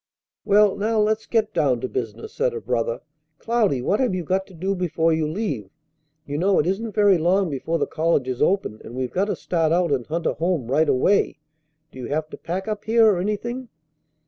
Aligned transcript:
"Well, 0.45 0.75
now 0.75 0.99
let's 0.99 1.27
get 1.27 1.53
down 1.53 1.79
to 1.81 1.87
business," 1.87 2.33
said 2.33 2.53
her 2.53 2.59
brother. 2.59 3.01
"Cloudy, 3.37 3.83
what 3.83 3.99
have 3.99 4.15
you 4.15 4.23
got 4.23 4.47
to 4.47 4.55
do 4.55 4.73
before 4.73 5.13
you 5.13 5.27
leave? 5.27 5.69
You 6.25 6.39
know 6.39 6.57
it 6.57 6.65
isn't 6.65 6.95
very 6.95 7.19
long 7.19 7.51
before 7.51 7.77
the 7.77 7.85
colleges 7.85 8.41
open, 8.41 8.81
and 8.83 8.95
we've 8.95 9.13
got 9.13 9.25
to 9.25 9.35
start 9.35 9.71
out 9.71 9.91
and 9.91 10.07
hunt 10.07 10.25
a 10.25 10.33
home 10.33 10.71
right 10.71 10.89
away. 10.89 11.37
Do 11.91 11.99
you 11.99 12.07
have 12.07 12.31
to 12.31 12.37
pack 12.39 12.67
up 12.67 12.85
here 12.85 13.05
or 13.11 13.19
anything?" 13.19 13.69